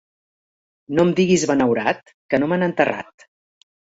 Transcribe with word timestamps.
No 0.99 1.03
em 1.07 1.11
diguis 1.19 1.43
benaurat, 1.51 2.11
que 2.33 2.39
no 2.43 2.49
m'han 2.53 2.69
enterrat. 2.71 3.29